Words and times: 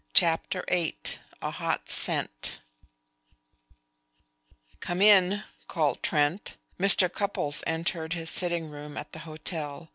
CHAPTER 0.15 0.65
VIII 0.67 0.95
A 1.43 1.51
HOT 1.51 1.87
SCENT 1.91 2.57
"Come 4.79 4.99
in," 4.99 5.43
called 5.67 6.01
Trent. 6.01 6.55
Mr. 6.79 7.07
Cupples 7.07 7.63
entered 7.67 8.13
his 8.13 8.31
sitting 8.31 8.71
room 8.71 8.97
at 8.97 9.11
the 9.11 9.19
hotel. 9.29 9.89